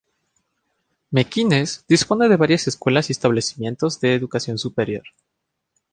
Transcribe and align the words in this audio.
Mequinez 1.11 1.85
dispone 1.87 2.27
de 2.27 2.35
varias 2.35 2.67
escuelas 2.67 3.07
y 3.07 3.11
establecimientos 3.13 3.99
de 3.99 4.15
educación 4.15 4.57
superior. 4.57 5.03